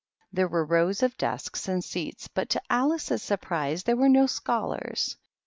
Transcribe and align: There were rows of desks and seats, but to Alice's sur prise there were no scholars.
There 0.33 0.47
were 0.47 0.65
rows 0.65 1.03
of 1.03 1.15
desks 1.15 1.67
and 1.67 1.83
seats, 1.83 2.27
but 2.27 2.49
to 2.49 2.61
Alice's 2.71 3.21
sur 3.21 3.37
prise 3.37 3.83
there 3.83 3.95
were 3.95 4.09
no 4.09 4.25
scholars. 4.25 5.15